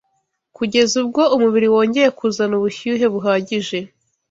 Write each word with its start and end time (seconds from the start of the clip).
kugeza 0.57 0.93
ubwo 1.03 1.21
umubiri 1.35 1.67
wongeye 1.73 2.09
kuzana 2.17 2.53
ubushyuhe 2.59 3.05
buhagije 3.13 3.79